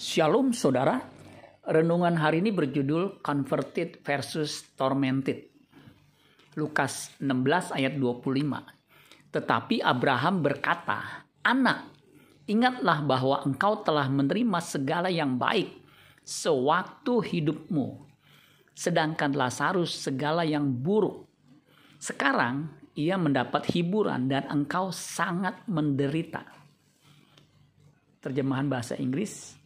Shalom 0.00 0.56
saudara, 0.56 0.96
renungan 1.60 2.16
hari 2.16 2.40
ini 2.40 2.48
berjudul 2.48 3.20
Converted 3.20 4.00
versus 4.00 4.72
Tormented. 4.72 5.52
Lukas 6.56 7.12
16 7.20 7.76
ayat 7.76 8.00
25. 8.00 8.32
Tetapi 9.28 9.84
Abraham 9.84 10.40
berkata, 10.40 11.28
Anak, 11.44 11.92
ingatlah 12.48 13.04
bahwa 13.04 13.44
engkau 13.44 13.84
telah 13.84 14.08
menerima 14.08 14.56
segala 14.64 15.12
yang 15.12 15.36
baik 15.36 15.68
sewaktu 16.24 17.20
hidupmu. 17.20 18.00
Sedangkan 18.72 19.36
Lazarus 19.36 20.00
segala 20.00 20.48
yang 20.48 20.64
buruk. 20.80 21.28
Sekarang 22.00 22.72
ia 22.96 23.20
mendapat 23.20 23.68
hiburan 23.68 24.32
dan 24.32 24.48
engkau 24.48 24.96
sangat 24.96 25.60
menderita. 25.68 26.40
Terjemahan 28.24 28.64
bahasa 28.64 28.96
Inggris 28.96 29.59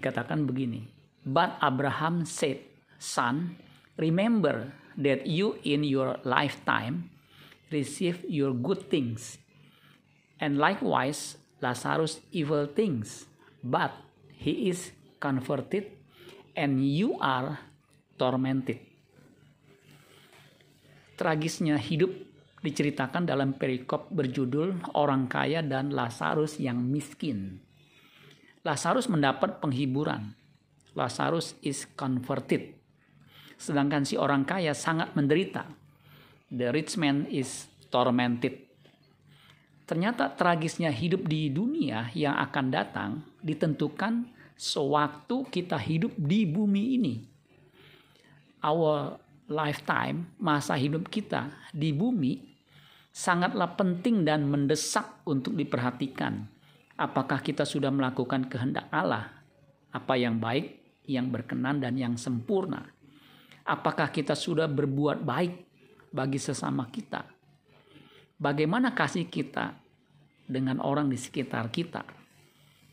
dikatakan 0.00 0.48
begini. 0.48 0.88
But 1.20 1.60
Abraham 1.60 2.24
said, 2.24 2.64
Son, 2.96 3.60
remember 4.00 4.72
that 4.96 5.28
you 5.28 5.60
in 5.60 5.84
your 5.84 6.16
lifetime 6.24 7.12
receive 7.68 8.24
your 8.24 8.56
good 8.56 8.88
things, 8.88 9.36
and 10.40 10.56
likewise 10.56 11.36
Lazarus 11.60 12.24
evil 12.32 12.64
things, 12.64 13.28
but 13.60 13.92
he 14.32 14.72
is 14.72 14.90
converted, 15.20 15.92
and 16.56 16.80
you 16.80 17.20
are 17.20 17.60
tormented. 18.16 18.80
Tragisnya 21.20 21.76
hidup 21.76 22.08
diceritakan 22.64 23.28
dalam 23.28 23.56
perikop 23.56 24.08
berjudul 24.08 24.96
Orang 24.96 25.28
Kaya 25.28 25.60
dan 25.60 25.92
Lazarus 25.92 26.56
yang 26.56 26.80
Miskin. 26.80 27.69
Lazarus 28.60 29.08
mendapat 29.08 29.56
penghiburan. 29.56 30.36
Lazarus 30.92 31.56
is 31.64 31.88
converted. 31.96 32.76
Sedangkan 33.56 34.04
si 34.04 34.20
orang 34.20 34.44
kaya 34.44 34.76
sangat 34.76 35.16
menderita. 35.16 35.64
The 36.52 36.68
rich 36.68 37.00
man 37.00 37.24
is 37.32 37.70
tormented. 37.88 38.68
Ternyata 39.88 40.28
tragisnya 40.36 40.92
hidup 40.92 41.24
di 41.24 41.48
dunia 41.48 42.12
yang 42.12 42.36
akan 42.36 42.66
datang 42.68 43.10
ditentukan 43.40 44.28
sewaktu 44.60 45.48
kita 45.48 45.80
hidup 45.80 46.12
di 46.20 46.44
bumi 46.44 47.00
ini. 47.00 47.14
Our 48.60 49.16
lifetime, 49.48 50.36
masa 50.36 50.76
hidup 50.76 51.08
kita 51.08 51.48
di 51.72 51.96
bumi 51.96 52.44
sangatlah 53.08 53.72
penting 53.72 54.22
dan 54.22 54.46
mendesak 54.46 55.24
untuk 55.24 55.56
diperhatikan 55.56 56.59
apakah 57.00 57.40
kita 57.40 57.64
sudah 57.64 57.88
melakukan 57.88 58.44
kehendak 58.44 58.92
Allah, 58.92 59.32
apa 59.88 60.20
yang 60.20 60.36
baik, 60.36 61.00
yang 61.08 61.32
berkenan, 61.32 61.80
dan 61.80 61.96
yang 61.96 62.20
sempurna. 62.20 62.84
Apakah 63.64 64.12
kita 64.12 64.36
sudah 64.36 64.68
berbuat 64.68 65.24
baik 65.24 65.64
bagi 66.12 66.36
sesama 66.36 66.92
kita? 66.92 67.24
Bagaimana 68.36 68.92
kasih 68.92 69.32
kita 69.32 69.72
dengan 70.44 70.84
orang 70.84 71.08
di 71.08 71.16
sekitar 71.16 71.72
kita? 71.72 72.04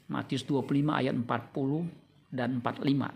Matius 0.07 0.47
25 0.47 0.87
ayat 0.87 1.11
40 1.11 2.31
dan 2.31 2.63
45. 2.63 3.11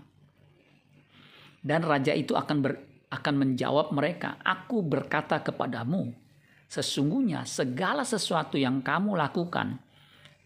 Dan 1.64 1.88
raja 1.88 2.12
itu 2.12 2.36
akan 2.36 2.58
ber, 2.60 2.74
akan 3.08 3.36
menjawab 3.38 3.96
mereka, 3.96 4.36
"Aku 4.44 4.84
berkata 4.84 5.40
kepadamu, 5.40 6.12
sesungguhnya 6.68 7.48
segala 7.48 8.04
sesuatu 8.04 8.60
yang 8.60 8.84
kamu 8.84 9.16
lakukan 9.16 9.80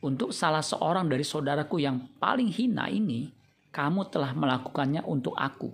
untuk 0.03 0.35
salah 0.35 0.59
seorang 0.59 1.07
dari 1.07 1.23
saudaraku 1.23 1.79
yang 1.79 2.19
paling 2.19 2.51
hina 2.51 2.91
ini, 2.91 3.31
kamu 3.71 4.11
telah 4.11 4.35
melakukannya 4.35 5.03
untuk 5.07 5.35
aku. 5.35 5.71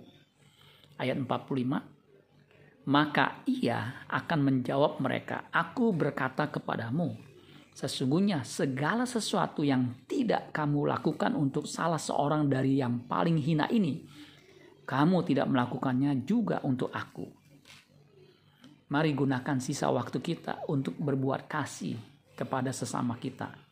Ayat 0.98 1.18
45. 1.18 2.86
Maka 2.86 3.42
ia 3.46 4.06
akan 4.10 4.40
menjawab 4.42 4.98
mereka, 4.98 5.46
aku 5.54 5.94
berkata 5.94 6.50
kepadamu, 6.50 7.14
sesungguhnya 7.74 8.42
segala 8.42 9.06
sesuatu 9.06 9.62
yang 9.62 10.02
tidak 10.10 10.50
kamu 10.50 10.90
lakukan 10.90 11.38
untuk 11.38 11.70
salah 11.70 11.98
seorang 11.98 12.50
dari 12.50 12.82
yang 12.82 13.06
paling 13.06 13.38
hina 13.38 13.70
ini, 13.70 14.02
kamu 14.82 15.22
tidak 15.22 15.46
melakukannya 15.46 16.26
juga 16.26 16.58
untuk 16.66 16.90
aku. 16.90 17.26
Mari 18.90 19.14
gunakan 19.14 19.62
sisa 19.62 19.86
waktu 19.88 20.18
kita 20.18 20.66
untuk 20.66 20.98
berbuat 20.98 21.46
kasih 21.46 21.94
kepada 22.34 22.74
sesama 22.74 23.14
kita 23.14 23.71